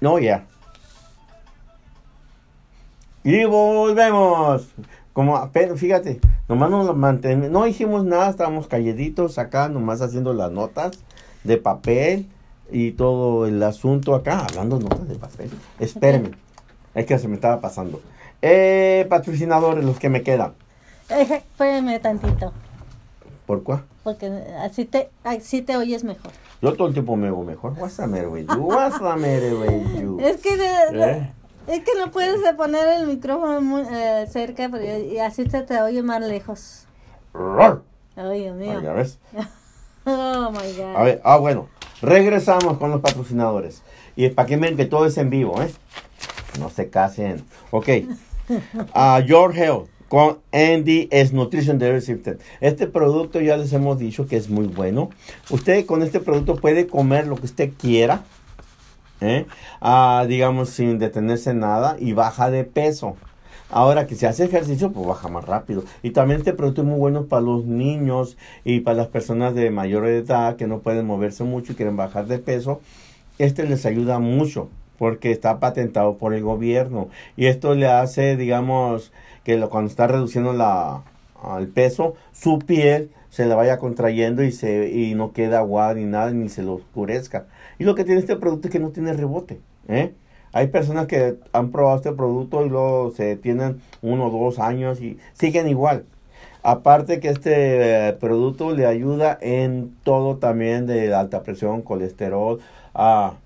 [0.00, 0.44] No, ya.
[3.22, 4.68] Y volvemos.
[5.12, 10.52] Como, pero fíjate, nomás nos mantenemos, no hicimos nada, estábamos calladitos acá, nomás haciendo las
[10.52, 10.92] notas
[11.42, 12.28] de papel
[12.70, 15.50] y todo el asunto acá, hablando notas de papel.
[15.80, 16.30] Espérenme,
[16.94, 18.00] es que se me estaba pasando.
[18.40, 20.54] Eh, patrocinadores, los que me quedan.
[21.10, 22.52] Espérame tantito,
[23.46, 23.84] ¿Por cuál?
[24.02, 24.26] Porque
[24.62, 26.32] así te, así te oyes mejor.
[26.62, 27.74] Yo todo el tiempo me hago mejor.
[27.78, 28.62] What's the matter with you?
[28.62, 30.20] What's the matter with you?
[30.20, 31.32] Es que, ¿Eh?
[31.66, 35.80] es que no puedes poner el micrófono muy eh, cerca porque- y así se te
[35.80, 36.86] oye más lejos.
[38.16, 38.78] Ay, Dios mío.
[38.78, 39.18] Ah, ya ves.
[40.06, 40.96] Oh, my God.
[40.96, 41.68] A ver, ah, bueno.
[42.00, 43.82] Regresamos con los patrocinadores.
[44.16, 45.70] Y para que ven que todo es en vivo, ¿eh?
[46.58, 47.44] No se casen.
[47.70, 47.88] Ok.
[48.94, 52.32] A Your Health con Andy es Nutrition Diversity.
[52.60, 55.08] Este producto ya les hemos dicho que es muy bueno.
[55.50, 58.24] Usted con este producto puede comer lo que usted quiera.
[59.20, 59.46] ¿eh?
[59.80, 63.14] Ah, digamos sin detenerse en nada y baja de peso.
[63.70, 65.84] Ahora que se hace ejercicio, pues baja más rápido.
[66.02, 69.70] Y también este producto es muy bueno para los niños y para las personas de
[69.70, 72.80] mayor edad que no pueden moverse mucho y quieren bajar de peso.
[73.38, 74.70] Este les ayuda mucho
[75.00, 77.08] porque está patentado por el gobierno.
[77.34, 79.12] Y esto le hace, digamos,
[79.44, 81.04] que cuando está reduciendo la,
[81.58, 86.04] el peso, su piel se le vaya contrayendo y, se, y no queda aguada ni
[86.04, 87.46] nada, ni se lo oscurezca.
[87.78, 89.58] Y lo que tiene este producto es que no tiene rebote.
[89.88, 90.12] ¿eh?
[90.52, 95.00] Hay personas que han probado este producto y luego se tienen uno o dos años
[95.00, 96.04] y siguen igual.
[96.62, 102.60] Aparte que este eh, producto le ayuda en todo también de alta presión, colesterol,
[102.92, 103.36] a,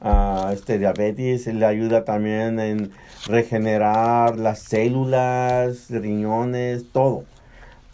[0.00, 2.90] a este diabetes, le ayuda también en
[3.26, 7.24] regenerar las células, riñones, todo.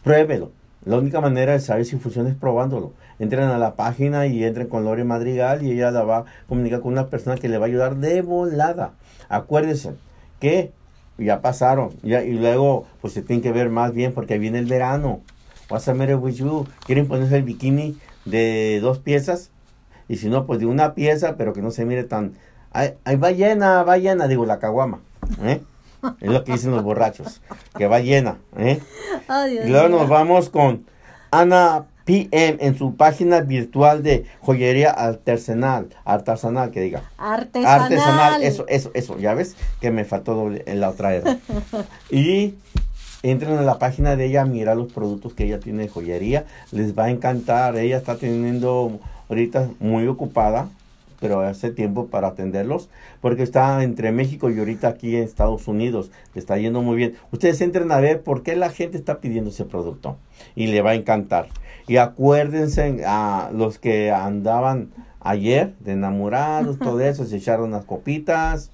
[0.03, 0.53] Pruébelo.
[0.85, 2.93] La única manera de saber si funciona es probándolo.
[3.19, 6.81] Entren a la página y entren con Lore Madrigal y ella la va a comunicar
[6.81, 8.93] con una persona que le va a ayudar de volada.
[9.29, 9.95] Acuérdense
[10.41, 10.73] que
[11.17, 14.67] ya pasaron ya, y luego pues se tienen que ver más bien porque viene el
[14.67, 15.21] verano.
[15.71, 16.67] What's the matter with you?
[16.85, 19.51] ¿Quieren ponerse el bikini de dos piezas?
[20.09, 22.35] Y si no, pues de una pieza, pero que no se mire tan...
[22.71, 25.01] Ay, ay, va llena, va llena, digo, la caguama.
[25.43, 25.63] ¿eh?
[26.21, 27.41] Es lo que dicen los borrachos,
[27.77, 28.39] que va llena.
[28.57, 28.81] ¿eh?
[29.29, 30.85] Oh, Y luego nos vamos con
[31.31, 37.03] Ana PM en su página virtual de joyería artesanal, artesanal que diga.
[37.17, 37.83] Artesanal.
[37.83, 41.39] Artesanal, eso, eso, eso, ya ves que me faltó doble en la otra era.
[42.11, 42.55] y
[43.23, 46.45] entren a la página de ella a mirar los productos que ella tiene de joyería,
[46.73, 50.69] les va a encantar, ella está teniendo ahorita muy ocupada,
[51.21, 52.91] pero hace tiempo para atenderlos,
[53.21, 57.15] porque está entre México y ahorita aquí en Estados Unidos, está yendo muy bien.
[57.31, 60.17] Ustedes entren a ver por qué la gente está pidiendo ese producto
[60.55, 61.49] y le va a encantar.
[61.87, 64.91] Y acuérdense a los que andaban
[65.21, 68.71] ayer de enamorados, todo eso, se echaron unas copitas,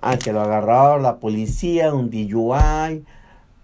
[0.00, 3.04] a que lo agarraron la policía, un DUI.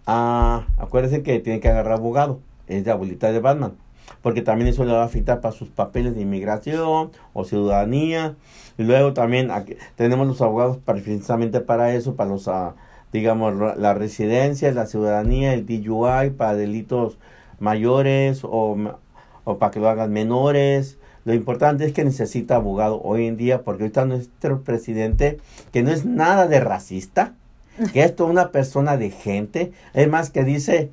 [0.07, 3.75] Ah, acuérdense que tiene que agarrar abogado, es de abuelita de Batman,
[4.23, 8.37] porque también eso le va a afectar para sus papeles de inmigración o ciudadanía.
[8.77, 9.51] Y luego también
[9.97, 12.75] tenemos los abogados precisamente para eso, para los, ah,
[13.13, 17.19] digamos, la residencia, la ciudadanía, el DUI, para delitos
[17.59, 18.77] mayores o,
[19.45, 20.99] o para que lo hagan menores.
[21.25, 25.39] Lo importante es que necesita abogado hoy en día, porque ahorita nuestro presidente,
[25.73, 27.35] que no es nada de racista,
[27.93, 30.91] que es toda una persona de gente, es más que dice,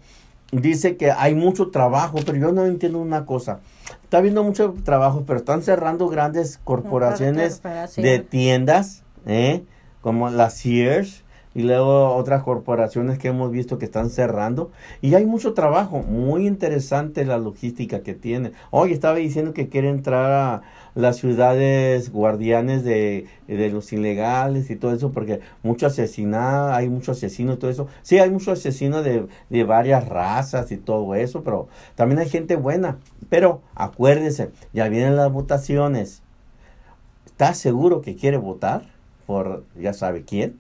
[0.62, 3.60] dice que hay mucho trabajo, pero yo no entiendo una cosa.
[4.04, 7.62] Está habiendo mucho trabajo, pero están cerrando grandes corporaciones
[7.98, 9.64] de tiendas, ¿eh?
[10.02, 11.24] como las Sears
[11.56, 14.72] y luego otras corporaciones que hemos visto que están cerrando.
[15.02, 18.52] Y hay mucho trabajo, muy interesante la logística que tiene.
[18.72, 20.62] Hoy estaba diciendo que quiere entrar a
[20.96, 27.12] las ciudades guardianes de, de los ilegales y todo eso, porque mucho asesinado, hay mucho
[27.12, 27.88] asesino y todo eso.
[28.02, 32.56] Sí, hay mucho asesino de, de varias razas y todo eso, pero también hay gente
[32.56, 32.98] buena.
[33.30, 36.22] Pero acuérdense, ya vienen las votaciones.
[37.26, 38.84] ¿Está seguro que quiere votar
[39.28, 40.58] por ya sabe quién?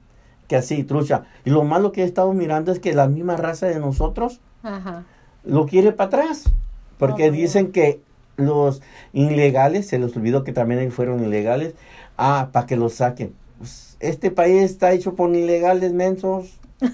[0.47, 1.23] Que así, trucha.
[1.45, 5.05] Y lo malo que he estado mirando es que la misma raza de nosotros Ajá.
[5.43, 6.51] lo quiere para atrás.
[6.97, 8.01] Porque Oh, dicen que
[8.37, 8.81] los
[9.13, 11.73] ilegales, se les olvidó que también ahí fueron ilegales,
[12.17, 13.33] ah, para que los saquen.
[13.57, 16.59] Pues, este país está hecho por ilegales mensos.
[16.81, 16.89] ¿Eh?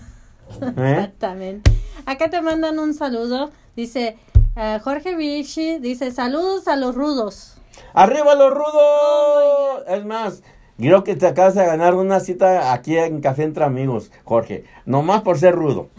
[0.75, 1.71] Exactamente.
[2.05, 3.51] Acá te mandan un saludo.
[3.75, 4.17] Dice
[4.55, 7.57] eh, Jorge Vichy, dice saludos a los rudos.
[7.93, 9.83] ¡Arriba los rudos!
[9.87, 10.43] es más,
[10.77, 14.65] creo que te acabas de ganar una cita aquí en Café Entre Amigos, Jorge.
[14.85, 15.89] Nomás por ser rudo.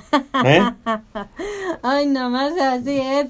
[0.44, 0.60] ¿Eh?
[1.82, 3.28] Ay, nomás así es.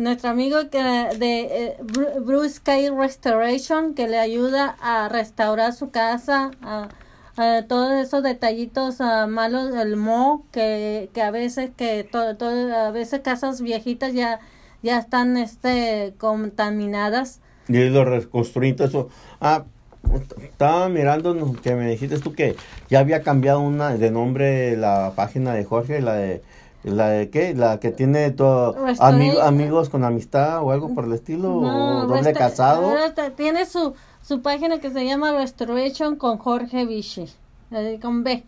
[0.00, 5.90] Nuestro amigo que de eh, Bru- Bruce Sky Restoration que le ayuda a restaurar su
[5.90, 6.88] casa, a,
[7.36, 12.48] a todos esos detallitos ah, malos del mo que, que a veces que to- to-
[12.74, 14.40] a veces casas viejitas ya
[14.82, 17.40] ya están este contaminadas.
[17.68, 19.08] Y lo reconstruí todo eso.
[19.40, 19.64] Ah,
[20.42, 22.56] estaba mirando que me dijiste tú que
[22.88, 26.42] ya había cambiado una de nombre la página de Jorge, la de
[26.82, 31.54] la de qué, la que tiene ami- amigos con amistad o algo por el estilo,
[31.56, 32.92] o doble casado.
[33.36, 37.26] tiene su su página que se llama Restoration con Jorge Vichy,
[38.00, 38.44] con B,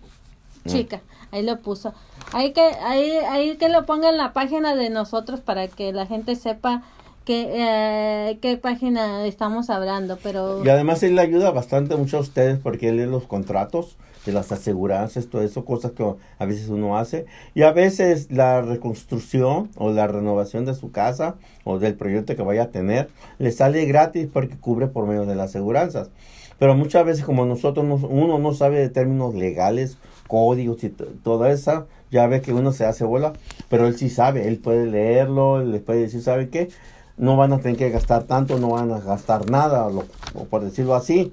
[0.65, 0.69] Mm.
[0.69, 1.01] chica,
[1.33, 1.93] ahí lo puso.
[2.33, 6.07] Hay que ahí ahí que lo ponga en la página de nosotros para que la
[6.07, 6.83] gente sepa
[7.25, 12.21] que eh, qué página estamos hablando, pero Y además él le ayuda bastante mucho a
[12.21, 13.97] ustedes porque él lee los contratos
[14.27, 16.05] de las aseguranzas, todo eso, cosas que
[16.39, 17.27] a veces uno hace.
[17.55, 21.35] Y a veces la reconstrucción o la renovación de su casa
[21.65, 23.09] o del proyecto que vaya a tener
[23.39, 26.11] le sale gratis porque cubre por medio de las aseguranzas.
[26.59, 29.99] Pero muchas veces como nosotros, no- uno no sabe de términos legales,
[30.29, 33.33] códigos y t- todo eso, ya ve que uno se hace bola,
[33.69, 36.69] pero él sí sabe, él puede leerlo, le puede decir, ¿sabe qué?
[37.19, 39.87] no van a tener que gastar tanto, no van a gastar nada,
[40.35, 41.33] o por decirlo así,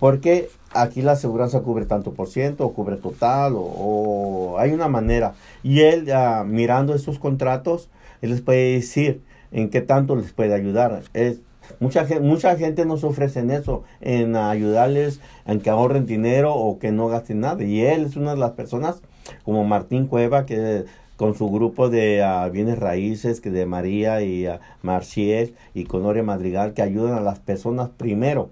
[0.00, 5.34] porque aquí la aseguranza cubre tanto por ciento, o cubre total, o, hay una manera.
[5.62, 7.88] Y él, ah, mirando esos contratos,
[8.20, 11.02] él les puede decir en qué tanto les puede ayudar.
[11.14, 11.40] Es,
[11.80, 17.08] mucha, mucha gente nos ofrece eso, en ayudarles, en que ahorren dinero o que no
[17.08, 17.62] gasten nada.
[17.62, 19.02] Y él es una de las personas,
[19.44, 20.84] como Martín Cueva, que
[21.16, 26.22] con su grupo de ah, bienes raíces, que de María y ah, Marciel y Conoria
[26.22, 28.50] Madrigal, que ayudan a las personas primero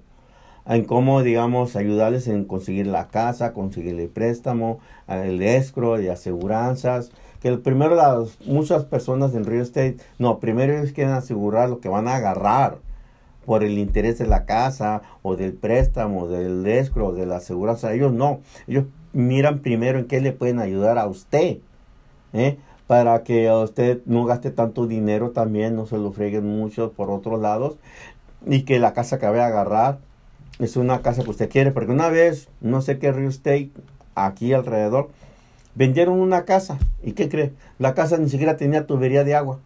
[0.70, 4.78] en cómo, digamos, ayudarles en conseguir la casa, conseguir el préstamo,
[5.08, 7.10] el escro de aseguranzas.
[7.40, 11.88] Que primero, las, muchas personas en real estate, no, primero ellos quieren asegurar lo que
[11.88, 12.78] van a agarrar
[13.44, 17.92] por el interés de la casa o del préstamo, del escro, de la aseguranza.
[17.92, 21.58] Ellos no, ellos miran primero en qué le pueden ayudar a usted.
[22.32, 22.58] ¿eh?
[22.86, 27.08] para que a usted no gaste tanto dinero también, no se lo freguen mucho por
[27.10, 27.76] otros lados
[28.46, 29.98] y que la casa que vaya a agarrar
[30.60, 33.70] es una casa que usted quiere, porque una vez, no sé qué real estate
[34.14, 35.10] aquí alrededor,
[35.74, 37.52] vendieron una casa y ¿qué cree?
[37.78, 39.60] La casa ni siquiera tenía tubería de agua,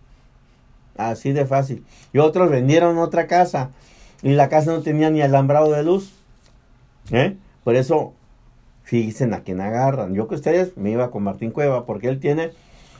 [0.96, 1.84] así de fácil.
[2.12, 3.70] Y otros vendieron otra casa
[4.22, 6.12] y la casa no tenía ni alambrado de luz,
[7.10, 7.36] ¿eh?
[7.64, 8.12] Por eso
[8.84, 10.14] fíjense a quién agarran.
[10.14, 12.52] Yo que ustedes me iba con Martín Cueva porque él tiene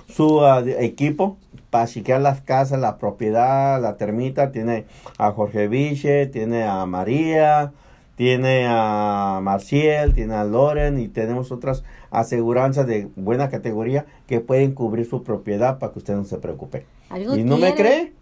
[0.08, 1.36] su uh, equipo
[1.70, 4.52] para chequear las casas, la propiedad, la termita.
[4.52, 4.86] Tiene
[5.18, 7.72] a Jorge Viche, tiene a María,
[8.16, 14.72] tiene a Marciel, tiene a Loren y tenemos otras aseguranzas de buena categoría que pueden
[14.72, 16.86] cubrir su propiedad para que usted no se preocupe.
[17.08, 18.12] algo ¿Y no me cree?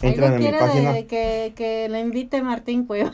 [0.00, 0.92] Entran en mi página.
[0.92, 3.12] de que, que le invite Martín Cueva.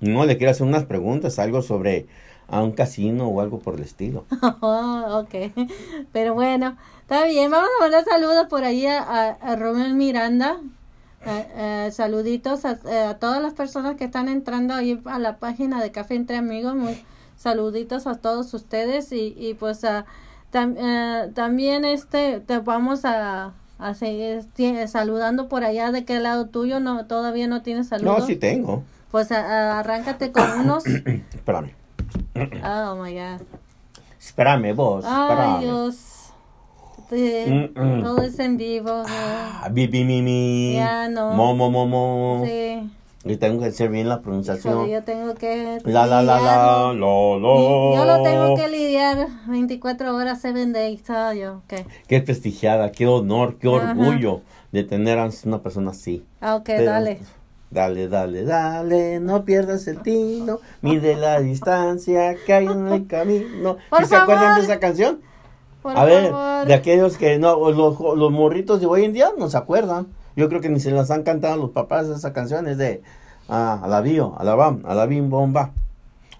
[0.00, 2.06] No, le quiero hacer unas preguntas, algo sobre
[2.48, 4.24] a un casino o algo por el estilo.
[4.60, 5.52] Oh, ok.
[6.12, 7.50] Pero bueno, está bien.
[7.50, 10.60] Vamos a mandar saludos por ahí a, a, a Romel Miranda.
[11.26, 15.36] Eh, eh, saluditos a, eh, a todas las personas que están entrando ahí a la
[15.38, 16.74] página de Café Entre Amigos.
[16.76, 17.02] Muy,
[17.36, 20.06] saluditos a todos ustedes y, y pues a,
[20.52, 24.46] tam- eh, también este te vamos a, a seguir
[24.88, 28.20] saludando por allá de qué lado tuyo no todavía no tienes saludos.
[28.20, 28.82] No, sí tengo.
[29.10, 30.86] Pues arráncate con unos.
[30.86, 31.72] Espérame.
[32.64, 33.40] Oh my god.
[34.18, 35.04] Espérame vos.
[35.06, 35.60] Ay, espérame.
[35.60, 35.96] Dios.
[37.10, 38.02] Sí, Mm, mm.
[38.02, 39.02] Todo es en vivo.
[39.06, 40.74] Ah, Bibi Mimi.
[40.74, 41.32] Ya, no.
[41.32, 42.42] Momo Momo.
[42.44, 42.90] Sí.
[43.24, 44.74] Y tengo que hacer bien la pronunciación.
[44.74, 45.80] Híjole, yo tengo que.
[45.84, 47.94] La la la la lo lo.
[47.96, 51.54] Yo lo tengo que lidiar 24 horas, 7 days, todo yo.
[51.56, 51.86] Ok.
[52.06, 53.90] Qué prestigiada, qué honor, qué Ajá.
[53.90, 56.24] orgullo de tener a una persona así.
[56.40, 57.18] Ah, ok, Pero- dale.
[57.68, 63.76] Dale, dale, dale, no pierdas el tino, mide la distancia que hay en el camino.
[63.90, 65.18] Por ¿Sí se acuerdan de esa canción?
[65.86, 66.66] Por a ver, favor.
[66.66, 70.08] de aquellos que no, los, los morritos de hoy en día no se acuerdan.
[70.34, 73.02] Yo creo que ni se las han cantado los papás esa canción, es de
[73.48, 75.70] ah, Alabío, Alabam, Alabim Bomba.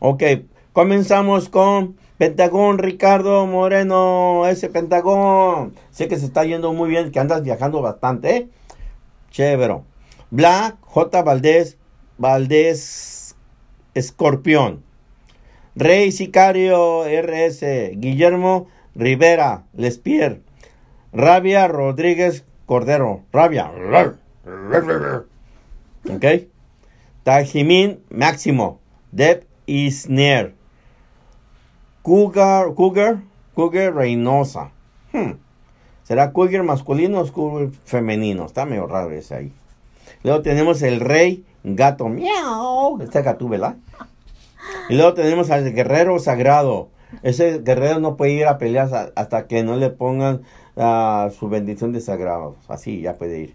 [0.00, 0.24] Ok,
[0.72, 5.74] comenzamos con Pentagón Ricardo Moreno, ese Pentagón.
[5.92, 8.48] Sé que se está yendo muy bien, que andas viajando bastante, ¿eh?
[9.30, 9.82] Chévere.
[10.32, 11.22] Black, J.
[11.22, 11.78] Valdés,
[12.18, 13.36] Valdés
[13.94, 14.82] Escorpión.
[15.76, 20.42] Rey Sicario RS, Guillermo Rivera Lespier,
[21.12, 23.70] Rabia Rodríguez Cordero, Rabia.
[26.08, 26.24] Ok.
[27.22, 28.80] Tajimín Máximo,
[29.12, 30.54] Deb Isner,
[32.02, 33.22] Cougar, Cougar,
[33.54, 34.70] Cougar Reynosa,
[35.12, 35.46] hmm.
[36.06, 38.46] ¿Será cougar masculino o cougar femenino?
[38.46, 39.52] Está medio raro ese ahí.
[40.22, 42.08] Luego tenemos el rey gato.
[42.08, 43.02] Miau.
[43.02, 43.74] Este gato, ¿verdad?
[44.88, 46.90] Y luego tenemos al guerrero sagrado.
[47.22, 50.42] Ese guerrero no puede ir a pelear hasta- que no le pongan
[50.76, 52.56] ah, su bendición de sagrado.
[52.68, 53.54] Así ya puede ir.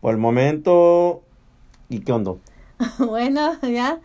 [0.00, 1.22] Por el momento...
[1.88, 2.34] ¿Y qué onda?
[2.98, 3.98] Bueno, ya.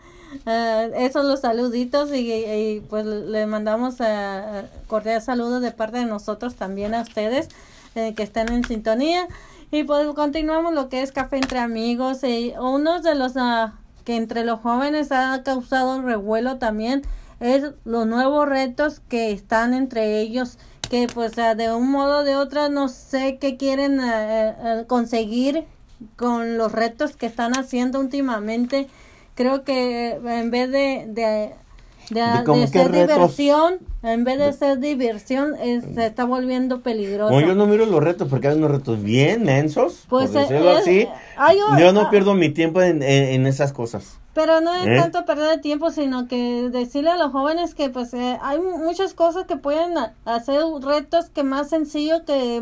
[0.44, 6.06] eh, esos los saluditos y, y, pues le mandamos eh, cordial saludos de parte de
[6.06, 7.48] nosotros también a ustedes
[7.94, 9.28] eh, que estén en sintonía.
[9.70, 12.22] Y pues continuamos lo que es café entre amigos.
[12.24, 13.74] Y uno de los ah,
[14.04, 17.02] que entre los jóvenes ha causado revuelo también
[17.40, 22.36] es los nuevos retos que están entre ellos que pues de un modo o de
[22.36, 25.64] otro no sé qué quieren ah, eh, eh, conseguir
[26.16, 28.88] con los retos que están haciendo últimamente.
[29.34, 31.54] Creo que eh, en vez de,
[32.10, 33.16] de, ¿De ser retos?
[33.16, 38.02] diversión en vez de ser diversión eh, se está volviendo peligroso yo no miro los
[38.02, 40.98] retos porque hay unos retos bien mensos, Pues, por decirlo eh, así.
[41.00, 42.10] eh, hay un- yo no ah.
[42.10, 44.18] pierdo mi tiempo en, en- en esas cosas.
[44.34, 44.96] Pero no es ¿Eh?
[45.00, 48.76] tanto perder el tiempo, sino que decirle a los jóvenes que pues eh, hay mu-
[48.78, 49.94] muchas cosas que pueden
[50.26, 52.60] hacer retos que más sencillo que,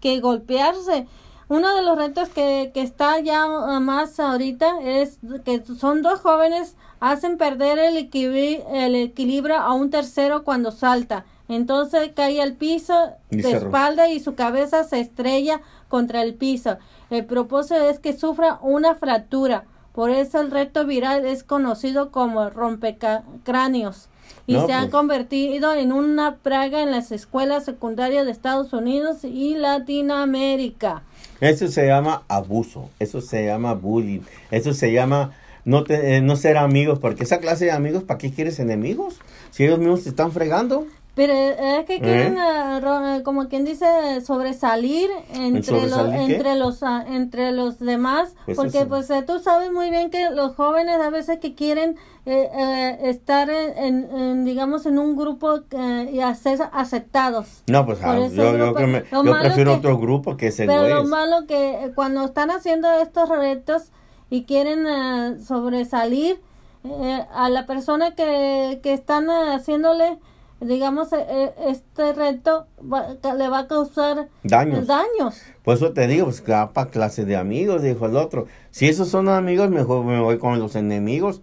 [0.00, 1.06] que golpearse.
[1.48, 6.18] Uno de los retos que, que está ya ah, más ahorita es que son dos
[6.20, 11.24] jóvenes hacen perder el, equilibri- el equilibrio a un tercero cuando salta.
[11.48, 12.94] Entonces cae al piso
[13.30, 16.78] Y de espalda y su cabeza se estrella contra el piso.
[17.10, 19.64] El propósito es que sufra una fractura.
[19.92, 24.08] Por eso el reto viral es conocido como rompecráneos
[24.48, 24.90] y No, se ha pues.
[24.92, 31.02] convertido en una praga en las escuelas secundarias de Estados Unidos y Latinoamérica.
[31.40, 35.32] Eso se llama abuso, eso se llama bullying, eso se llama
[35.66, 39.20] no, te- eh, no ser amigos, porque esa clase de amigos, ¿para qué quieres enemigos?
[39.50, 40.86] Si ellos mismos se están fregando.
[41.14, 42.80] Pero eh, es que quieren, ¿Eh?
[42.80, 43.86] ro- eh, como quien dice,
[44.22, 48.88] sobresalir entre, los, entre, los, ah, entre los demás, Pues porque eso.
[48.88, 51.96] pues eh, tú sabes muy bien que los jóvenes a veces que quieren
[52.26, 57.62] eh, eh, estar en, digamos, en un grupo eh, y ser aceptados.
[57.66, 60.86] No, pues ah, yo, yo, que me- yo prefiero que- otro grupo que ese Pero
[60.86, 61.06] lo güey.
[61.10, 63.90] malo que eh, cuando están haciendo estos retos
[64.30, 66.40] y quieren eh, sobresalir
[66.84, 70.18] eh, a la persona que, que están eh, haciéndole,
[70.60, 74.86] digamos, eh, eh, este reto va- le va a causar Daños.
[74.86, 75.40] daños.
[75.64, 78.46] Por eso te digo, pues para clase de amigos, dijo el otro.
[78.70, 81.42] Si esos son amigos, mejor me voy con los enemigos.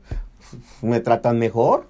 [0.82, 1.88] Me tratan mejor.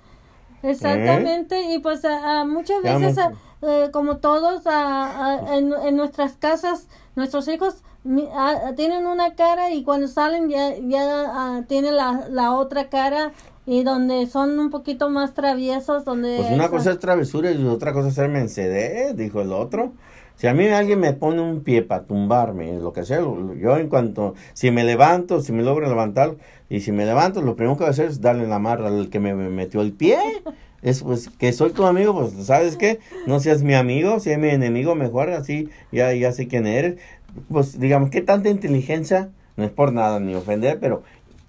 [0.64, 6.34] Exactamente, y pues a- a muchas veces, a- eh, como todos, a- en, en nuestras
[6.38, 11.62] casas, nuestros hijos mi- a- a- tienen una cara y cuando salen ya, ya ah,
[11.67, 13.32] tienen la, la otra cara
[13.65, 16.36] y donde son un poquito más traviesos, donde...
[16.38, 19.93] Pues una esa- cosa es travesura y otra cosa es ser mencedez, dijo el otro.
[20.36, 23.88] Si a mí alguien me pone un pie para tumbarme, lo que sea, yo en
[23.88, 26.36] cuanto, si me levanto, si me logro levantar,
[26.70, 29.10] y si me levanto, lo primero que voy a hacer es darle la marra al
[29.12, 30.17] que me, me metió el pie.
[30.84, 34.38] Es pues que soy tu amigo, pues sabes qué, no seas mi amigo, si es
[34.38, 37.00] mi enemigo, mejor así, ya, ya sé quién eres.
[37.50, 39.32] Pues digamos, ¿qué tanta inteligencia?
[39.56, 41.04] No es por nada ni ofender, pero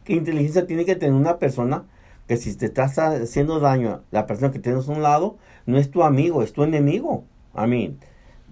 [0.04, 1.84] ¿qué inteligencia tiene que tener una persona
[2.28, 5.36] que si te estás haciendo daño, la persona que tienes a un lado,
[5.66, 7.24] no es tu amigo, es tu enemigo?
[7.54, 7.98] A mí,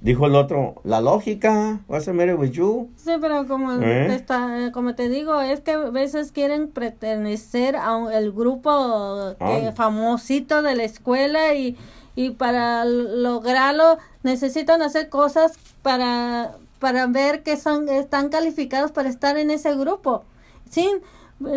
[0.02, 2.90] dijo el otro, la lógica, what's the matter with you?
[2.96, 4.06] Sí, pero como, ¿Eh?
[4.08, 9.34] te está, como te digo, es que a veces quieren pertenecer a un- el grupo
[9.38, 9.72] que, Ah.
[9.74, 11.76] famosito de la escuela y,
[12.16, 19.36] y para lograrlo necesitan hacer cosas para, para ver que son están calificados para estar
[19.38, 20.24] en ese grupo.
[20.68, 21.00] Sin,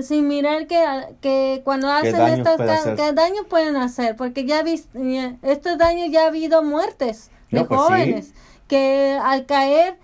[0.01, 0.83] sin mirar que,
[1.21, 2.95] que cuando hacen daños estas puede ca- hacer?
[2.95, 7.67] qué daño pueden hacer, porque ya ya- estos daños ya ha habido muertes de No,
[7.67, 7.87] pues sí.
[7.87, 8.33] jóvenes
[8.67, 9.95] que al caer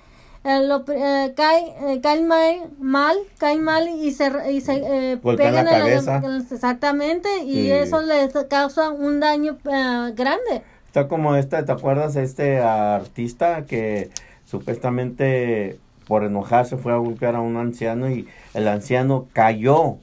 [0.44, 5.20] eh, lo, eh, cae, eh, caen mal, mal, caen mal y se, y se eh,
[5.24, 6.18] la pegan en cabeza.
[6.24, 10.64] en- exactamente y eso les causa un daño grande.
[10.88, 14.10] Está como esta, ¿te acuerdas de este artista que
[14.46, 19.96] supuestamente por enojarse fue a golpear a un anciano y el anciano cayó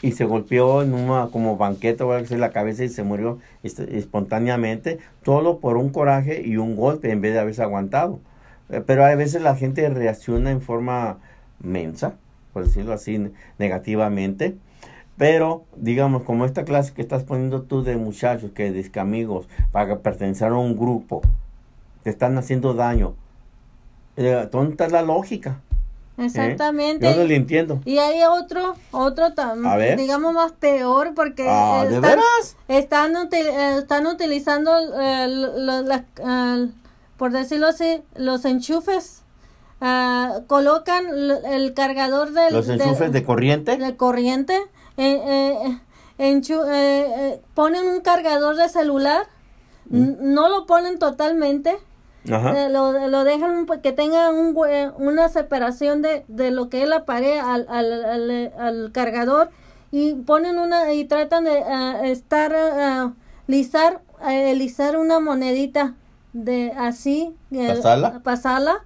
[0.00, 3.38] y se golpeó en una como banqueta o algo así la cabeza y se murió
[3.62, 8.20] espontáneamente, todo por un coraje y un golpe en vez de haberse aguantado.
[8.70, 11.18] Eh, Pero a veces la gente reacciona en forma
[11.60, 12.14] mensa,
[12.52, 14.56] por decirlo así, ne- negativamente.
[15.16, 19.98] Pero, digamos, como esta clase que estás poniendo tú de muchachos, que de amigos, para
[19.98, 21.20] pertenecer a un grupo,
[22.02, 23.14] te están haciendo daño.
[24.16, 25.60] Eh, ¿Dónde está la lógica?
[26.18, 26.26] ¿Eh?
[26.26, 27.06] Exactamente.
[27.10, 27.80] Yo no le entiendo.
[27.84, 29.98] Y hay otro, otro A también, ver.
[29.98, 32.56] digamos más peor porque Ah, eh, ¿de están, veras?
[32.68, 36.68] están, uti- eh, están utilizando eh, lo- la- eh,
[37.16, 39.20] por decirlo así, los enchufes.
[39.84, 41.06] ah, colocan
[41.44, 43.76] el cargador del, Los del- enchufes de corriente.
[43.78, 44.54] de corriente,
[44.96, 45.78] eh, eh,
[46.18, 49.26] enchu- eh, eh, ponen un cargador de celular,
[49.90, 51.76] n- no lo ponen totalmente,
[52.30, 52.66] Ajá.
[52.66, 54.56] eh, lo, lo dejan po- que tenga un,
[54.98, 59.50] una separación de, de lo que es la pared al, al, al- al cargador
[59.90, 63.12] y ponen una y tratan de ah, estar ah,
[63.46, 64.00] lisar
[64.30, 65.94] eh, lisar una monedita
[66.32, 68.20] de así eh, ¿Pasarla?
[68.22, 68.84] pasarla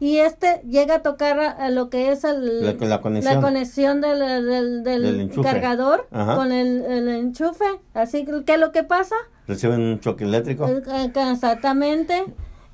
[0.00, 3.40] y este llega a tocar a, a lo que es el, La- la conexión.
[3.42, 5.48] conexión del, del, del Del enchufe.
[5.48, 6.34] cargador Ajá.
[6.36, 9.14] con el, el enchufe así que ¿qué es lo que pasa
[9.46, 10.66] Reciben un choque eléctrico.
[10.68, 12.24] eh, eh, Exactamente.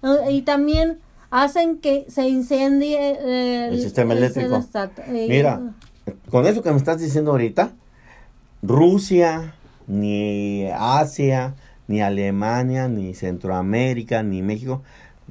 [0.03, 0.99] Eh, Y también
[1.31, 4.49] hacen que se incendie eh, El sistema eléctrico.
[5.09, 5.75] Y- Mira,
[6.31, 7.73] con eso que me estás diciendo ahorita,
[8.63, 9.55] Rusia,
[9.87, 11.55] ni Asia,
[11.87, 14.83] ni Alemania, ni Centroamérica, ni México,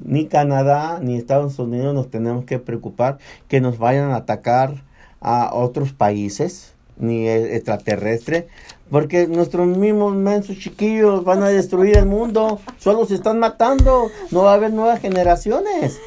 [0.03, 4.83] ni Canadá, ni Estados Unidos nos tenemos que preocupar que nos vayan a atacar
[5.19, 8.47] a otros países, ni e- extraterrestre,
[8.89, 14.43] porque nuestros mismos mensos chiquillos van a destruir el mundo, solo se están matando, no
[14.43, 15.99] va a haber nuevas generaciones.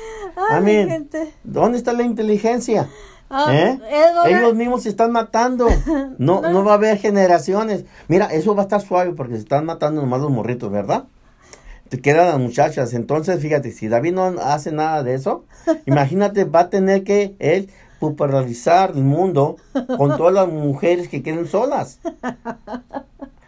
[0.50, 1.08] Amén.
[1.44, 2.88] ¿Dónde está la inteligencia?
[3.28, 3.78] Ah, ¿Eh?
[4.26, 5.68] Ellos mismos se están matando.
[6.18, 7.86] No, no va a haber generaciones.
[8.08, 11.04] Mira, eso va a estar suave porque se están matando nomás los morritos, ¿verdad?
[11.88, 12.92] Te quedan las muchachas.
[12.92, 15.44] Entonces, fíjate, si David no hace nada de eso,
[15.86, 17.70] imagínate, va a tener que él
[18.00, 19.56] popularizar el mundo
[19.96, 22.00] con todas las mujeres que queden solas.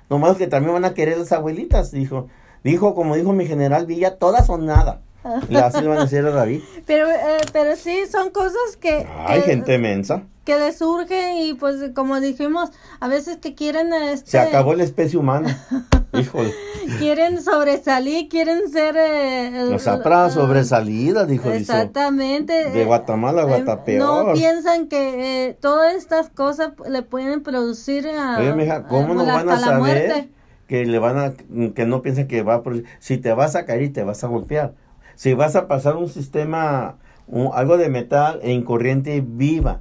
[0.09, 2.29] Nomás que también van a querer las abuelitas, dijo.
[2.63, 5.01] Dijo, como dijo mi general Villa, todas son nada.
[5.49, 6.63] Le a decir a David.
[6.87, 10.25] Pero, eh, pero sí, son cosas que, Ay, que, gente mensa.
[10.45, 14.83] que les surge y pues como dijimos, a veces que quieren este, Se acabó la
[14.85, 15.65] especie humana.
[16.13, 16.53] Híjole.
[16.99, 21.51] quieren sobresalir, quieren ser eh, Los apras ah, sobresalida, dijo.
[21.51, 22.71] Exactamente.
[22.71, 24.27] De eh, Guatemala a eh, Guatapeor.
[24.27, 29.17] No piensan que eh, todas estas cosas le pueden producir a, Oye, mija, ¿cómo a-
[29.17, 30.29] no van a saber muerte?
[30.67, 31.33] que le van a,
[31.75, 32.89] que no piensan que va a producir?
[32.99, 34.75] Si te vas a caer y te vas a golpear.
[35.15, 36.97] Si vas a pasar un sistema,
[37.27, 39.81] un- algo de metal en corriente viva,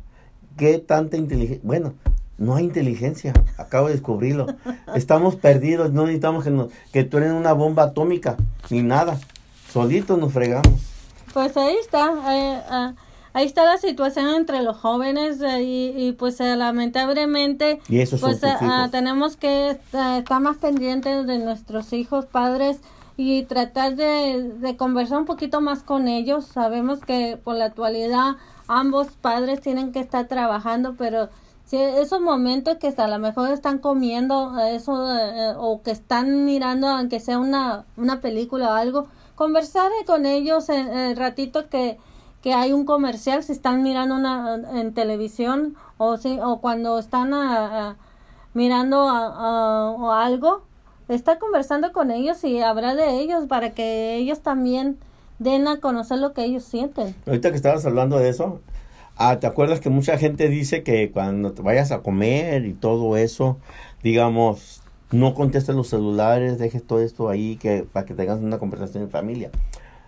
[0.58, 1.62] ¿qué tanta inteligencia?
[1.64, 1.94] Bueno,
[2.38, 4.48] no hay inteligencia, acabo de descubrirlo.
[4.96, 8.36] Estamos perdidos, no necesitamos que, nos, que una bomba atómica,
[8.70, 9.20] ni nada.
[9.72, 10.74] Solitos nos fregamos.
[11.34, 12.94] Pues ahí está, eh, ah,
[13.32, 18.44] ahí está la situación entre los jóvenes eh, y, y, pues eh, lamentablemente Y pues
[18.44, 18.92] ah, hijos.
[18.92, 22.80] tenemos que estar más pendientes de nuestros hijos, padres
[23.24, 26.46] y tratar de, de conversar un poquito más con ellos.
[26.46, 31.30] Sabemos que por la actualidad ambos padres tienen que estar trabajando, pero
[31.66, 36.88] si esos momentos que a lo mejor están comiendo eso eh, o que están mirando
[36.88, 42.00] aunque sea una, una película o algo, conversar con ellos en el ratito que,
[42.42, 47.36] que hay un comercial, si están mirando una en televisión o si, o cuando están
[47.36, 47.96] a- a-
[48.56, 50.64] mirando a- a- o algo,
[51.16, 54.98] está conversando con ellos y hablar de ellos para que ellos también
[55.40, 57.16] den a conocer lo que ellos sienten.
[57.26, 58.62] Ahorita que estabas hablando de eso,
[59.18, 63.18] ah, ¿te acuerdas que mucha gente dice que cuando te vayas a comer y todo
[63.18, 63.58] eso,
[64.04, 69.04] digamos, no contestes los celulares, dejes todo esto ahí que para que tengas una conversación
[69.04, 69.52] en familia?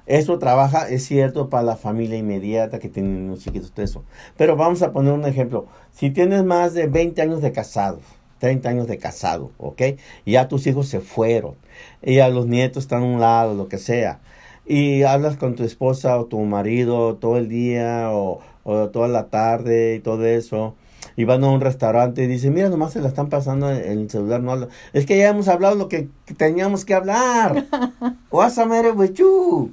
[0.06, 4.04] Eso trabaja, es cierto, para la familia inmediata que tienen unos chiquitos, todo eso.
[4.38, 5.66] Pero vamos a poner un ejemplo.
[5.92, 8.04] Si tienes más de 20 años de casados,
[8.44, 9.82] 30 años de casado, ¿ok?
[10.26, 11.56] Y ya tus hijos se fueron,
[12.02, 14.20] y ya los nietos están a un lado, lo que sea.
[14.66, 19.28] Y hablas con tu esposa o tu marido todo el día o, o toda la
[19.28, 20.76] tarde y todo eso.
[21.16, 24.10] Y van a un restaurante y dicen, mira, nomás se la están pasando en el
[24.10, 24.68] celular, no habla.
[24.92, 27.64] Es que ya hemos hablado lo que que teníamos que hablar.
[28.30, 29.72] What's the matter with you?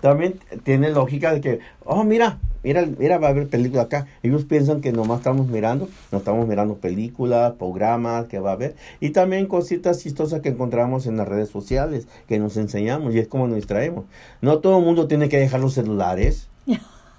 [0.00, 4.06] También tiene lógica de que, oh, mira, mira, mira, va a haber película acá.
[4.22, 8.76] Ellos piensan que nomás estamos mirando, no estamos mirando películas, programas que va a haber.
[9.00, 13.28] Y también cositas chistosas que encontramos en las redes sociales, que nos enseñamos y es
[13.28, 14.04] como nos distraemos.
[14.40, 16.48] No todo el mundo tiene que dejar los celulares.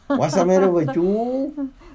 [0.09, 1.53] Matter with you?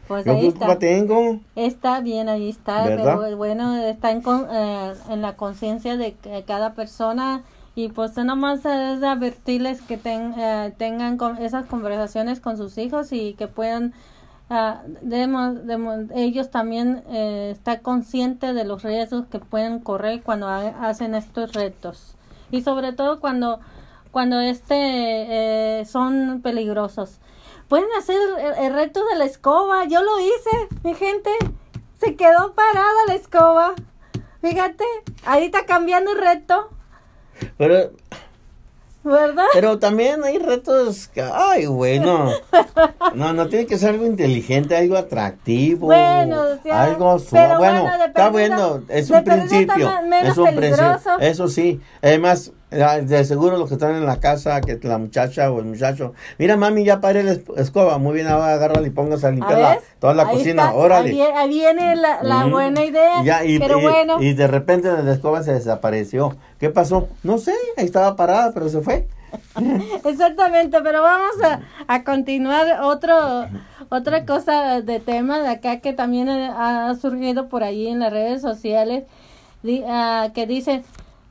[0.08, 0.78] Pues ahí está.
[0.78, 1.38] tengo.
[1.54, 3.18] Está bien, ahí está, ¿Verdad?
[3.22, 6.14] pero bueno, está en, con- eh, en la conciencia de
[6.46, 7.42] cada persona
[7.78, 13.34] y pues nomás es advertirles que ten- eh, tengan esas conversaciones con sus hijos y
[13.34, 13.94] que puedan
[15.02, 21.14] demo- ellos también eh, estar conscientes de los riesgos que pueden correr cuando ha- hacen
[21.14, 22.16] estos retos.
[22.50, 23.60] Y sobre todo cuando
[24.10, 24.74] cuando este
[25.80, 27.20] eh, son peligrosos.
[27.68, 28.18] Pueden hacer
[28.58, 29.84] el reto de la escoba.
[29.84, 31.30] Yo lo hice mi gente.
[32.00, 33.74] Se quedó parada la escoba.
[34.40, 34.84] Fíjate
[35.26, 36.70] ahí está cambiando el reto
[37.56, 37.92] Pero
[39.04, 39.44] ¿Verdad?
[39.54, 42.30] Pero también hay retos que, ay, güey, no.
[43.14, 45.86] No, tiene que ser algo inteligente, algo atractivo.
[45.86, 49.88] Bueno, sea, algo su- pero bueno, bueno, está bueno, es un principio.
[49.88, 50.44] Es un principio.
[50.60, 51.10] peligroso.
[51.20, 51.80] Eso sí.
[52.02, 56.12] Además, de seguro los que están en la casa, que la muchacha o el muchacho,
[56.38, 59.80] mira mami, ya paré la es- escoba, muy bien, ahora agárrala y póngase a limpiar
[59.98, 61.10] toda la Ahí cocina, está, órale.
[61.10, 63.22] Ahí, ahí viene la, la buena idea.
[63.24, 66.36] Ya, y, pero y- bueno, y de repente la escoba se desapareció.
[66.60, 67.08] ¿Qué pasó?
[67.22, 69.06] No sé, ahí estaba parada, pero se fue.
[70.04, 71.60] exactamente, pero vamos a,
[71.92, 73.46] a continuar otro
[73.90, 78.42] otra cosa de tema de acá que también ha surgido por ahí en las redes
[78.42, 79.04] sociales
[79.62, 80.82] di- ah, que dice "Mm,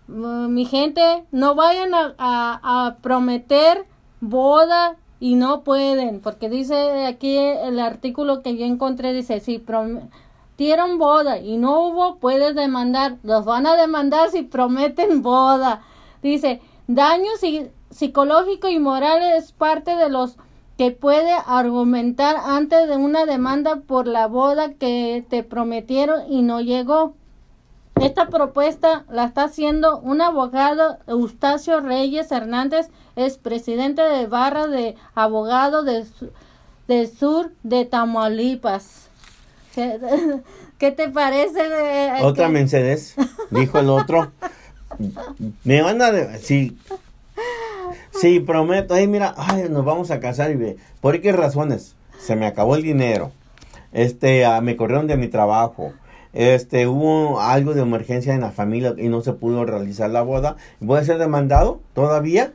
[0.07, 3.85] mi gente no vayan a, a- a prometer
[4.21, 10.97] boda y no pueden porque dice aquí el artículo que yo encontré dice si prometieron
[10.97, 15.81] boda y no hubo puedes demandar los van a demandar si prometen boda
[16.21, 20.37] dice daño psi- psicológico y moral es parte de los
[20.77, 26.61] que puede argumentar antes de una demanda por la boda que te prometieron y no
[26.61, 27.15] llegó.
[28.01, 34.95] Esta propuesta la está haciendo un abogado, Eustacio Reyes Hernández, es presidente de barra de
[35.15, 36.05] abogados de,
[36.87, 39.07] de Sur de Tamaulipas.
[39.73, 39.99] ¿Qué,
[40.77, 41.67] qué te parece?
[41.69, 43.15] de- Otra que- Mercedes,
[43.51, 44.31] dijo el otro.
[45.63, 46.11] Me van a...
[46.11, 46.77] de- Sí,
[48.21, 48.93] sí, prometo.
[48.93, 50.77] Ay, mira, ay, nos vamos a casar y ve.
[51.01, 51.95] ¿Por qué razones?
[52.19, 53.31] Se me acabó el dinero.
[53.91, 55.93] Este, ah, me corrieron de mi trabajo.
[56.33, 60.57] Este, hubo algo de emergencia en la familia y no se pudo realizar la boda.
[60.79, 62.53] ¿Voy a ser demandado todavía?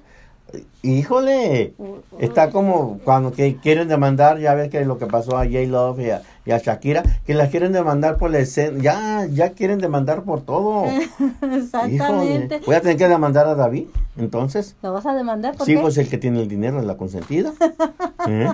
[0.82, 1.74] Híjole,
[2.18, 6.00] está como cuando que quieren demandar, ya ves que lo que pasó a J Love
[6.00, 9.78] y a, y a Shakira, que las quieren demandar por la escena, ya, ya quieren
[9.78, 10.84] demandar por todo.
[11.42, 12.56] Exactamente.
[12.56, 14.74] Híjole, voy a tener que demandar a David, entonces.
[14.82, 15.56] ¿Lo vas a demandar?
[15.56, 15.80] ¿Por Sí, qué?
[15.80, 17.52] pues el que tiene el dinero es la consentida.
[18.28, 18.52] ¿Eh?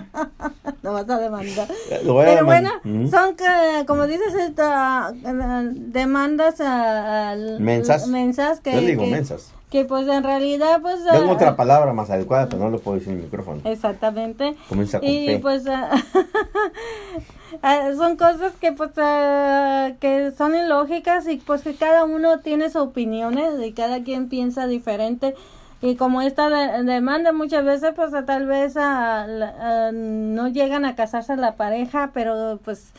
[0.83, 1.69] Lo vas a demandar.
[2.05, 3.09] Lo voy a Pero bueno, ¿Mm?
[3.09, 3.45] son que,
[3.87, 8.07] como dices, esta, eh, demandas a, al- Mensas.
[8.09, 9.53] mensas que, Yo digo que, mensas.
[9.71, 13.13] que, pues en realidad pues Tengo otra palabra más adecuada, pero no lo puedo decir
[13.13, 13.61] en el micrófono.
[13.65, 15.39] exactamente Comienza con y P.
[15.41, 15.65] pues
[17.63, 22.67] ah, son cosas que pues ah, que son ilógicas y pues que cada uno tiene
[22.71, 25.35] sus opiniones y cada quien piensa diferente
[25.81, 28.75] y como esta de- demanda muchas veces pues ah, tal vez
[29.93, 32.93] no llegan a casarse la pareja pero pues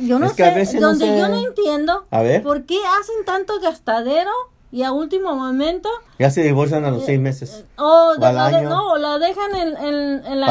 [0.00, 1.18] yo no Es que a sé no donde sé.
[1.18, 2.42] yo no entiendo A ver.
[2.42, 4.30] por qué hacen tanto gastadero
[4.72, 7.64] y a último momento Ya se divorcian a los seis meses.
[7.76, 10.46] o la de- no, la dejan en, en, en la.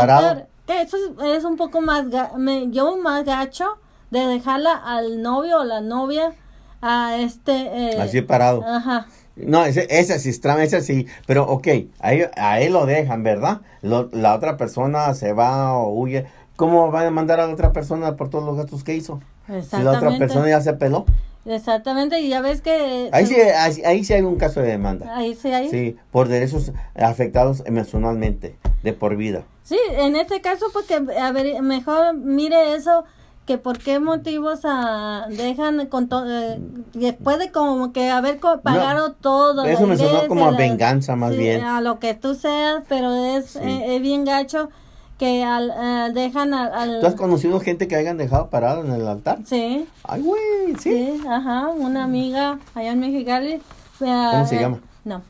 [0.68, 3.66] Que eso es, es un poco más, ga- me, yo más gacho
[4.12, 6.34] de dejarla al novio o la novia
[6.82, 7.52] a este...
[7.52, 8.64] eh, Así parado.
[8.66, 9.08] Ajá.
[9.36, 11.08] No, ese, ese sí es trama, ese sí.
[11.28, 11.68] Pero, ok,
[12.00, 13.62] ahí, a él lo dejan, ¿verdad?
[13.82, 16.26] Lo- la otra persona se va o huye.
[16.56, 19.20] ¿Cómo va a demandar a la otra persona por todos los gastos que hizo?
[19.46, 20.20] Si la otra Exactamente.
[20.20, 21.06] persona ya se peló.
[21.46, 23.10] Exactamente, y ya ves que...
[23.12, 25.16] Ahí sí, ahí, ahí sí hay un caso de demanda.
[25.16, 25.70] Ahí sí, ahí.
[25.70, 29.44] Sí, por derechos afectados emocionalmente, de por vida.
[29.66, 33.04] Sí, en este caso, pues que a ver, mejor mire eso,
[33.48, 36.60] que por qué motivos ah, dejan con todo, eh,
[36.94, 39.66] después de como que haber co- pagado todo.
[39.66, 41.64] Eso me sonó como a la- venganza más sí, bien.
[41.64, 43.60] A lo que tú seas, pero es, Sí.
[43.62, 44.70] eh, es bien gacho
[45.18, 46.72] que al, eh, dejan al...
[46.74, 49.40] al- ¿Tú has conocido gente que hayan dejado parado en el altar?
[49.46, 51.20] sí, Ay, güey, sí.
[51.22, 53.62] sí, ajá, una amiga allá en Mexicali.
[53.98, 54.80] ¿Cómo se llama?
[55.04, 55.22] No.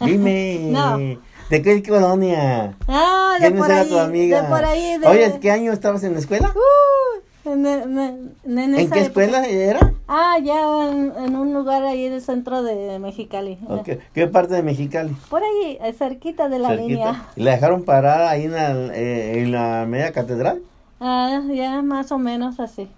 [0.00, 0.58] Dime.
[0.72, 0.98] No.
[1.50, 2.76] ¿De qué colonia?
[2.88, 4.42] Ah, de ¿Quién por era ahí, tu amiga?
[4.42, 4.98] de por ahí.
[4.98, 6.52] De, Oye, ¿qué año estabas en la escuela?
[6.54, 9.00] Uh, en, en- en ¿En qué época.
[9.00, 9.92] escuela era?
[10.08, 13.58] Ah, ya en, un lugar ahí en el centro de Mexicali.
[14.12, 15.14] ¿Qué parte de Mexicali?
[15.30, 16.88] Por ahí, eh, cerquita de la Cerquita.
[16.88, 17.26] línea.
[17.36, 20.60] ¿Y la dejaron parada ahí en la, eh, en la media catedral?
[21.00, 22.88] Ah, ya más o menos así.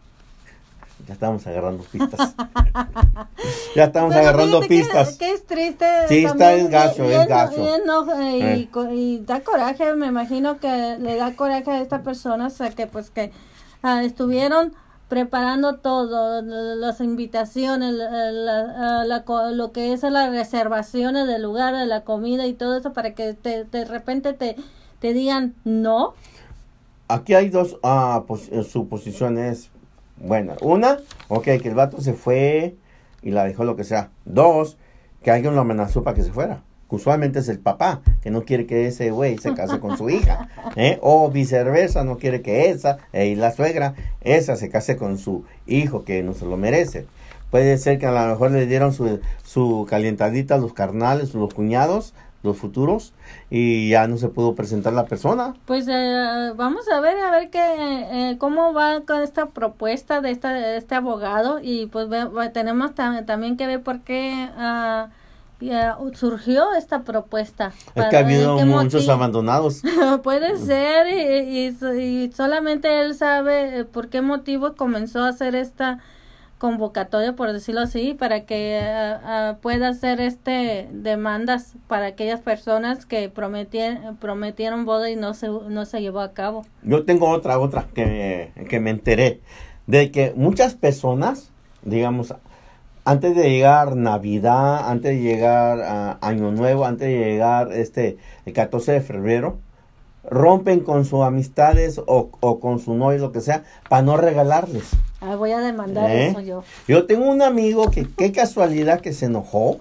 [1.08, 2.34] Ya estamos agarrando pistas.
[3.74, 5.16] ya estamos Pero agarrando fíjate que- pistas.
[5.16, 5.86] Que, es triste.
[6.08, 7.56] Sí, está, es gacho, y- es gacho.
[7.62, 8.68] Y, eno- y- Eh.
[8.94, 13.08] y da coraje, me imagino que le da coraje a estas personas a que pues
[13.10, 13.32] que
[13.82, 14.74] ah, estuvieron
[15.08, 21.74] preparando todo, las invitaciones, la- la- la co- lo que es las reservaciones del lugar,
[21.74, 24.56] de la comida y todo eso para que te, de repente te,
[24.98, 26.12] te digan no.
[27.08, 29.70] Aquí hay dos ah, pos- eh, suposiciones
[30.20, 30.58] buenas.
[30.62, 32.76] Una, ok, que el vato se fue
[33.22, 34.10] y la dejó lo que sea.
[34.24, 34.78] Dos,
[35.22, 36.62] que alguien lo amenazó para que se fuera.
[36.88, 40.08] Que Usualmente es el papá, que no quiere que ese güey se case con su
[40.10, 40.48] hija.
[40.76, 40.98] ¿eh?
[41.02, 45.44] O viceversa, no quiere que esa, eh, y la suegra, esa se case con su
[45.66, 47.06] hijo, que no se lo merece.
[47.50, 51.54] Puede ser que a lo mejor le dieron su, su calientadita a los carnales, los
[51.54, 53.12] cuñados, los futuros,
[53.50, 55.54] y ya no se pudo presentar la persona.
[55.66, 57.60] Pues eh, vamos a ver, a ver qué,
[58.30, 62.92] eh, cómo va con esta propuesta de, esta, de este abogado y pues ve- tenemos
[62.94, 65.08] tam- también que ver por qué ah,
[65.60, 67.72] ya surgió esta propuesta.
[67.96, 69.12] Es que ha habido muchos motivo.
[69.12, 69.82] abandonados.
[70.22, 71.66] Puede ser y,
[72.00, 75.98] y solamente él sabe eh, por qué motivo comenzó a hacer esta
[76.58, 83.06] convocatoria, por decirlo así, para que ah, ah, pueda hacer este demandas para aquellas personas
[83.06, 86.66] que prometieron, prometieron boda y no se, no se llevó a cabo.
[86.82, 89.40] Yo tengo otra, otra que, que me enteré
[89.86, 91.50] de que muchas personas,
[91.82, 92.34] digamos,
[93.04, 98.52] antes de llegar Navidad, antes de llegar a Año Nuevo, antes de llegar este el
[98.52, 99.58] 14 de febrero,
[100.30, 104.84] rompen con sus amistades o, o con su novio, lo que sea, para no regalarles.
[105.20, 106.28] Ah, voy a demandar ¿Eh?
[106.28, 106.62] eso yo.
[106.86, 109.78] Yo tengo un amigo que, qué casualidad que se enojó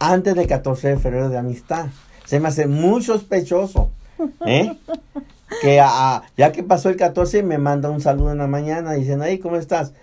[0.00, 1.86] antes del 14 de febrero de amistad.
[2.24, 3.90] Se me hace muy sospechoso.
[4.46, 4.76] ¿eh?
[5.62, 9.24] Que ah, ya que pasó el 14 me manda un saludo en la mañana diciendo,
[9.26, 9.94] hey, ¿cómo estás?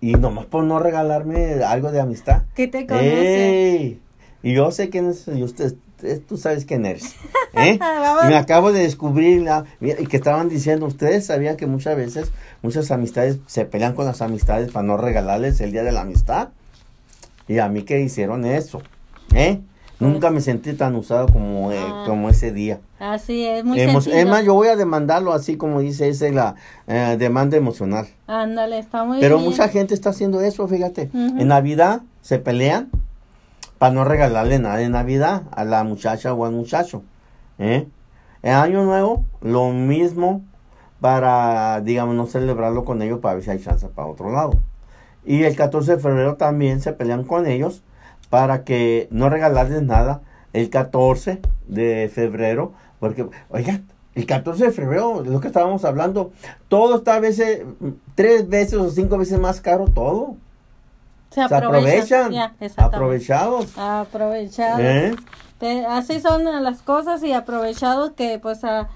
[0.00, 2.42] Y nomás por no regalarme algo de amistad.
[2.56, 3.70] ¿Qué te conoce?
[3.76, 4.00] ¡Ey!
[4.42, 5.74] Y yo sé quién es, y usted-
[6.28, 7.14] tú sabes quién eres.
[7.54, 7.78] ¿eh?
[8.24, 12.30] Y me acabo de descubrir la- y que estaban diciendo, ustedes sabían que muchas veces
[12.62, 16.48] muchas amistades se pelean con las amistades para no regalarles el día de la amistad.
[17.48, 18.82] Y a mí que hicieron eso,
[19.34, 19.60] ¿eh?
[20.00, 22.04] Nunca me sentí tan usado como, eh, Ah.
[22.08, 22.80] como ese día.
[22.98, 24.16] Así es, muy Emo- sencillo.
[24.16, 26.54] es más, yo voy a demandarlo así como dice, esa es la
[26.88, 28.08] eh, demanda emocional.
[28.26, 29.48] Ándale, está muy Pero bien.
[29.48, 31.08] mucha gente está haciendo eso, fíjate.
[31.14, 31.40] Ujú.
[31.40, 32.90] En Navidad se pelean
[33.82, 37.02] para no regalarle nada de Navidad a la muchacha o al muchacho.
[37.58, 37.88] ¿eh?
[38.44, 40.44] En Año Nuevo, lo mismo
[41.00, 44.52] para, digamos, no celebrarlo con ellos para ver si hay chance para otro lado.
[45.24, 47.82] Y el 14 de febrero también se pelean con ellos
[48.30, 50.20] para que no regalarles nada
[50.52, 52.74] el 14 de febrero.
[53.00, 53.80] Porque, oiga,
[54.14, 56.30] el 14 de febrero, lo que estábamos hablando,
[56.68, 57.62] todo está a veces,
[58.14, 60.36] tres veces o cinco veces más caro todo.
[61.32, 61.90] Se Se aprovechan.
[61.90, 62.32] aprovechan.
[62.32, 62.96] Ya, exactamente.
[62.96, 63.78] aprovechados.
[63.78, 64.80] Aprovechados.
[64.80, 65.14] ¿eh?
[65.88, 68.88] Así son las cosas y aprovechados que pues a-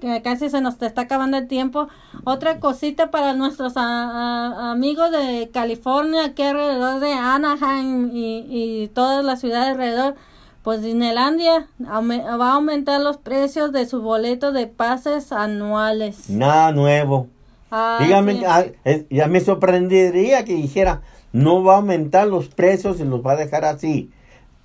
[0.00, 1.88] que casi se nos está acabando el tiempo.
[2.24, 8.88] Otra cosita para nuestros a- a- amigos de California, aquí alrededor de Anaheim y, y
[8.88, 10.14] toda la ciudad alrededor,
[10.62, 16.28] pues Disneylandia va a aumentar los precios de sus boletos de pases anuales.
[16.30, 17.28] Nada nuevo.
[17.70, 18.42] Ah, Dígame, sí.
[18.46, 18.64] ah,
[19.10, 23.36] ya me sorprendería que dijera, no va a aumentar los precios y los va a
[23.36, 24.10] dejar así.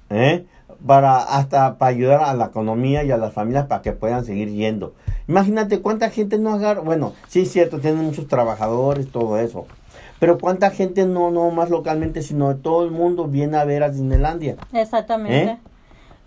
[0.10, 0.46] ¿eh?
[0.86, 4.50] Para, hasta para ayudar a la economía y a las familias para que puedan seguir
[4.50, 4.94] yendo.
[5.28, 9.66] Imagínate cuánta gente no agarra, bueno, sí es cierto, tienen muchos trabajadores, todo eso.
[10.20, 13.90] Pero cuánta gente no, no más localmente, sino todo el mundo viene a ver a
[13.90, 14.56] Disneylandia.
[14.74, 15.44] Exactamente.
[15.44, 15.58] ¿Eh?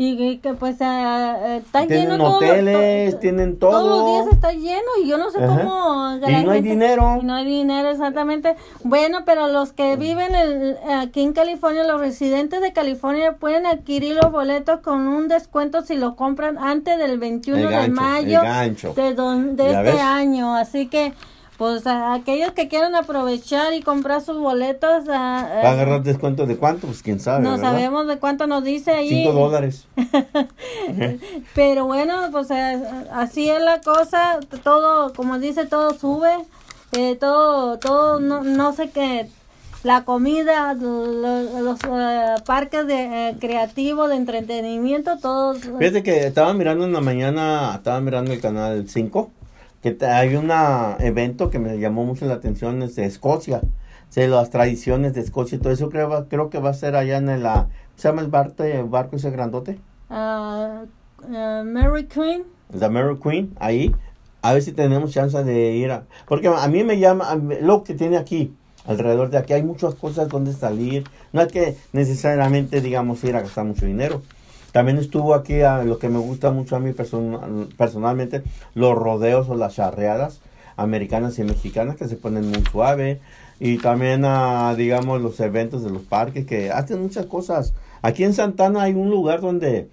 [0.01, 4.13] Y, que pues ah, eh, está Tienen lleno todo- hoteles, to- tienen Todos los todo.
[4.23, 5.59] días está lleno y yo no sé Ajá.
[5.65, 6.15] cómo.
[6.25, 7.19] Y no hay dinero.
[7.21, 8.55] Y no hay dinero, exactamente.
[8.85, 14.15] Bueno, pero los que viven el- aquí en California, los residentes de California pueden adquirir
[14.23, 18.41] los boletos con un descuento si lo compran antes del 21 El de gancho, mayo
[18.43, 18.95] gancho.
[18.95, 20.01] de, don- de ¿Ya este ves?
[20.01, 20.55] año.
[20.55, 21.13] Así que,
[21.59, 26.47] pues a aquellos que quieran aprovechar y comprar sus boletos, ¿Va a eh, agarrar descuento
[26.47, 26.87] de cuánto?
[26.87, 27.43] Pues quién sabe.
[27.45, 27.73] no ¿verdad?
[27.73, 29.09] sabemos de cuánto nos dice ahí.
[29.09, 29.87] Cinco dólares.
[31.55, 32.81] Pero bueno, pues eh,
[33.13, 36.33] así es la cosa, todo, como dice, todo sube,
[36.93, 39.29] eh, todo, todo, no, no sé qué,
[39.83, 45.59] la comida, lo- lo- los eh, parques de eh, creativos, de entretenimiento, todos.
[45.79, 49.31] Fíjate que estaba mirando en la mañana, estaba mirando el canal 5,
[49.83, 50.51] que hay un
[51.01, 53.61] evento que me llamó mucho la atención, es de Escocia,
[54.15, 57.19] de las tradiciones de Escocia y todo eso, creo, creo que va a ser allá
[57.19, 59.79] en el, ah, ¿se llama el barco, el barco ese grandote?
[60.11, 60.85] ah,
[61.33, 63.95] ah, Mary Queen, de Mary Queen, ahí,
[64.43, 67.95] a ver si tenemos chance de ir a, porque a mí me llama, lo que
[67.95, 68.53] tiene aquí,
[68.87, 73.43] alrededor de aquí, hay muchas cosas donde salir, no hay que necesariamente, digamos, ir a
[73.43, 74.23] gastar mucho dinero.
[74.73, 78.43] También estuvo aquí a lo que me gusta mucho a mí person- personalmente,
[78.75, 80.41] los rodeos o las charreadas
[80.77, 83.21] americanas y mexicanas que se ponen muy suave.
[83.61, 87.75] Y también, ah, digamos, los eventos de los parques que hacen muchas cosas.
[88.03, 89.89] Aquí en Santana hay un lugar donde,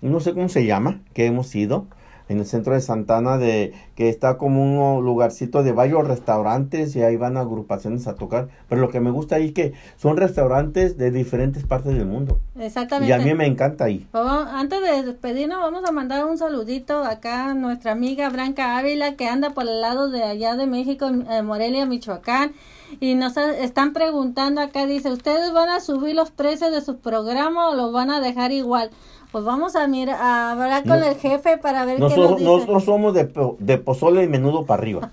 [0.00, 1.86] no sé cómo se llama, que hemos ido,
[2.30, 4.62] en el centro de Santana, de que está como
[4.96, 8.48] un lugarcito de varios restaurantes y ahí van agrupaciones a tocar.
[8.68, 12.38] Pero lo que me gusta ahí es que son restaurantes de diferentes partes del mundo.
[12.58, 13.08] exactamente.
[13.10, 14.06] Y a mí me encanta ahí.
[14.12, 19.16] Vamos- antes de despedirnos, vamos a mandar un saludito acá a nuestra amiga Branca Ávila,
[19.16, 22.52] que anda por el lado de allá de México, en Morelia, Michoacán.
[23.00, 27.72] Y nos están preguntando acá, dice, ¿ustedes van a subir los precios de sus programas
[27.72, 28.90] o los van a dejar igual?
[29.32, 32.50] Pues vamos a mirar, a hablar con el jefe para ver nosotros, qué nos dice.
[32.50, 35.10] Nosotros somos de, de pozole y menudo para arriba.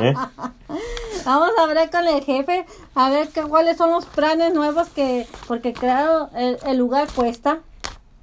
[0.00, 0.14] ¿eh?
[1.26, 5.26] Vamos a hablar con el jefe a ver qué, cuáles son los planes nuevos que,
[5.46, 7.58] porque claro, el, el lugar cuesta.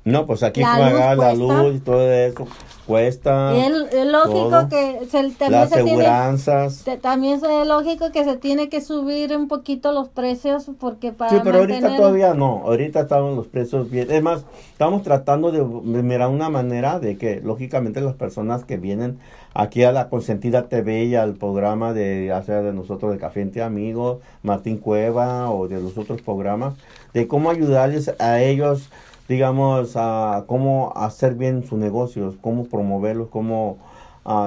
[0.03, 2.47] No, pues aquí pagar la luz y todo eso
[2.85, 3.53] cuesta.
[3.55, 6.85] Y es, lógico que se, también las aseguranzas.
[7.01, 11.37] también es lógico que se tiene que subir un poquito los precios porque para Sí,
[11.43, 12.61] pero ahorita todavía no.
[12.65, 14.11] Ahorita estamos los precios bien.
[14.11, 19.19] Es más, estamos tratando de, mirar una manera de que lógicamente las personas que vienen
[19.53, 23.41] aquí a la Consentida TV y al programa de ya sea de nosotros de Café
[23.41, 26.75] Entre Amigos, Martín Cueva o de los otros programas,
[27.13, 28.89] de cómo ayudarles a ellos
[29.27, 33.77] digamos, a cómo hacer bien sus negocios, cómo promoverlos, cómo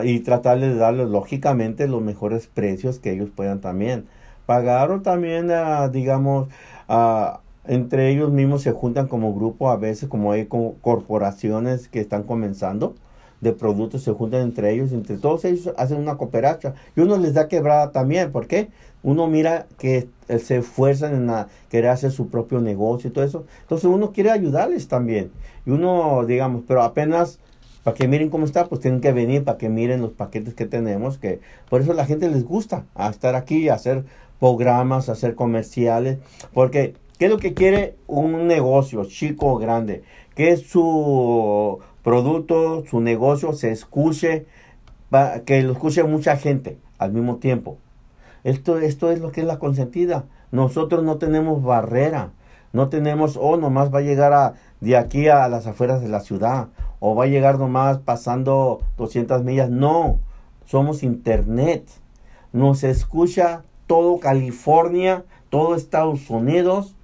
[0.05, 4.07] y tratar de darles lógicamente los mejores precios que ellos puedan también
[4.47, 5.51] pagar o también,
[5.93, 6.49] digamos,
[7.67, 12.23] entre ellos mismos se juntan como grupo a veces, como hay como corporaciones que están
[12.25, 12.95] comenzando
[13.41, 17.35] de productos se juntan entre ellos, entre todos ellos hacen una cooperacha y uno les
[17.35, 18.69] da quebrada también, ¿por qué?
[19.03, 20.09] Uno mira que
[20.39, 23.47] se esfuerzan en querer hacer su propio negocio y todo eso.
[23.63, 25.31] Entonces uno quiere ayudarles también.
[25.65, 27.39] Y uno, digamos, pero apenas
[27.85, 30.67] para que miren cómo está, pues tienen que venir para que miren los paquetes que
[30.67, 34.05] tenemos, que por eso la gente les gusta a estar aquí, hacer
[34.39, 36.19] programas, hacer comerciales,
[36.53, 40.03] porque ¿qué es lo que quiere un negocio, chico o grande?
[40.35, 44.47] Que su producto, su negocio se escuche,
[45.47, 47.79] que lo escuche mucha gente al mismo tiempo.
[48.49, 50.25] Esto, esto es lo que es la consentida.
[50.53, 52.31] Nosotros no tenemos barrera.
[52.73, 56.69] No tenemos, oh, nomás va a llegar de aquí a las afueras de la ciudad.
[56.99, 59.69] O va a llegar nomás pasando 200 millas.
[59.69, 60.19] No,
[60.65, 61.87] somos internet.
[62.55, 66.95] Nos escucha todo California, todo Estados Unidos.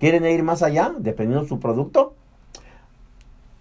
[0.00, 0.94] ¿Quieren ir más allá?
[0.98, 2.14] Dependiendo de su producto.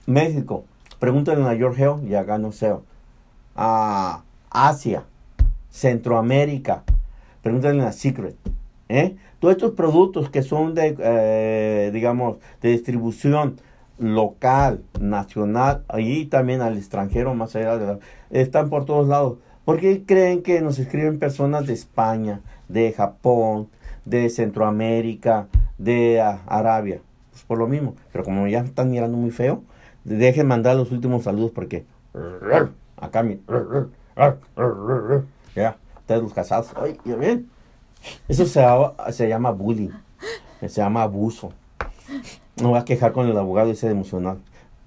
[0.06, 0.64] México.
[1.00, 2.52] Pregúntenle a George y a Gano
[3.58, 5.04] A Asia.
[5.70, 6.84] Centroamérica
[7.44, 8.36] pregúntale a Secret.
[8.90, 9.16] ¿eh?
[9.40, 13.58] Todos estos productos que son de, eh, digamos, de distribución
[14.00, 18.00] local, nacional, y también al extranjero, más allá de la,
[18.32, 19.38] están por todos lados.
[19.66, 23.70] ¿Por qué creen que nos escriben personas de España, de Japón,
[24.06, 27.00] de Centroamérica, de ah, Arabia?
[27.32, 27.96] Pues por lo mismo.
[28.12, 29.64] Pero como ya están mirando muy feo,
[30.04, 31.86] dejen mandar los últimos saludos porque
[32.98, 33.26] acá
[35.56, 37.50] ya ustedes los casados, ay, bien.
[38.28, 38.62] Eso se,
[39.14, 39.92] se llama bullying,
[40.60, 41.54] se llama abuso.
[42.58, 44.40] No voy a quejar con el abogado ese emocional.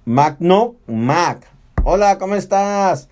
[0.05, 1.47] Mac, no, Mac.
[1.83, 3.09] Hola, ¿cómo estás?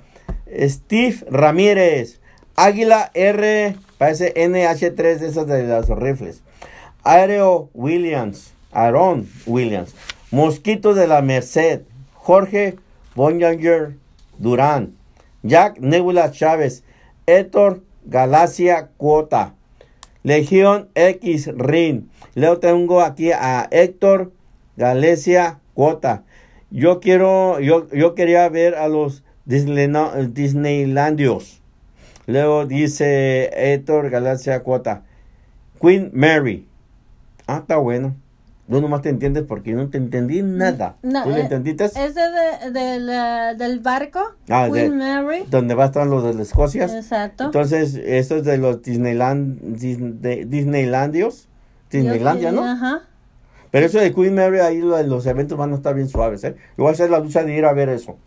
[0.48, 2.22] Steve Ramírez.
[2.56, 6.44] Águila R, parece NH3 de esas de las rifles.
[7.04, 8.54] Aereo Williams.
[8.72, 9.96] Aaron Williams.
[10.30, 11.82] Mosquito de la Merced.
[12.13, 12.78] Jorge
[13.15, 13.98] Bonyanger
[14.38, 14.94] Durán.
[15.41, 16.84] Jack Nebula Chávez.
[17.26, 19.56] Héctor Galaxia Cuota.
[20.24, 22.10] Legión X Rin.
[22.34, 24.34] Luego tengo aquí a Héctor
[24.76, 26.24] Galaxia Cuota.
[26.72, 31.62] Yo quiero, yo, yo quería ver a los Disneylandios.
[32.26, 35.04] Luego dice Héctor Galaxia Cuota.
[35.80, 36.68] Queen Mary.
[37.48, 38.15] Ah, está bueno.
[38.69, 40.95] Tú nomás te entiendes porque yo no te entendí nada.
[41.01, 41.86] ¿Tú le eh, entendiste?
[41.86, 42.13] Ese
[42.71, 45.45] de, del barco, ah, Queen Mary.
[45.51, 46.86] Donde va a estar los de las Escocia.
[46.86, 47.45] Exacto.
[47.45, 51.47] Entonces, eso es de los Disneyland, Disney, Disneylandios.
[51.91, 52.63] Disneylandia, ¿no?
[52.63, 53.04] Ajá.
[53.69, 56.56] Pero eso de Queen Mary, ahí los eventos van a estar bien suaves, ¿eh?
[56.75, 58.17] Yo voy a hacer la lucha de ir a ver eso.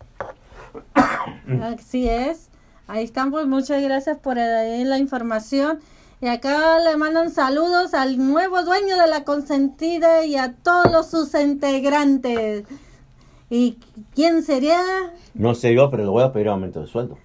[1.61, 2.49] Así es.
[2.87, 5.79] Ahí están, pues muchas gracias por la información.
[6.21, 11.33] Y acá le mandan saludos al nuevo dueño de la consentida y a todos sus
[11.33, 12.65] integrantes.
[13.49, 13.79] ¿Y
[14.13, 14.81] quién sería?
[15.33, 17.17] No sé yo, pero le voy a pedir aumento de sueldo.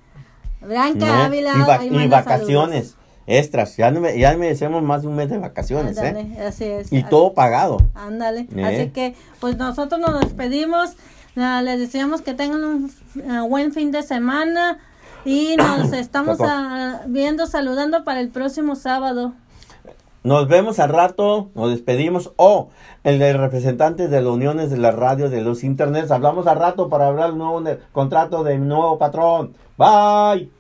[0.61, 1.81] Blanca Ávila.
[1.83, 3.77] Y, vacaciones extras.
[3.77, 5.99] Ya, me, ya merecemos más de un mes de vacaciones.
[5.99, 6.39] ¿eh?
[6.47, 6.93] Así es.
[6.93, 7.79] Y todo pagado.
[7.95, 8.47] Ándale.
[8.55, 8.65] ¿Eh?
[8.65, 10.97] Así que, pues nosotros nos despedimos.
[11.35, 12.93] les deseamos que tengan un
[13.49, 14.79] buen fin de semana.
[15.25, 16.39] Y nos estamos
[17.07, 19.33] viendo, saludando para el próximo sábado.
[20.23, 22.29] Nos vemos al rato, nos despedimos.
[22.37, 22.69] O oh,
[23.05, 26.11] el de representantes de las uniones de las radios de los internets.
[26.11, 27.63] Hablamos al rato para hablar del nuevo
[27.93, 29.55] contrato del nuevo patrón.
[29.77, 30.51] Bye.